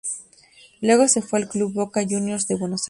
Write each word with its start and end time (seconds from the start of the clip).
Luego 0.81 1.07
se 1.07 1.21
fue 1.21 1.37
al 1.37 1.47
club 1.47 1.73
Boca 1.73 2.01
Juniors 2.09 2.47
de 2.47 2.55
Buenos 2.55 2.69
Aires. 2.71 2.79